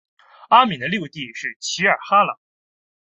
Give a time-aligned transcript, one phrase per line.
[0.49, 2.39] 阿敏的六弟是济尔哈朗。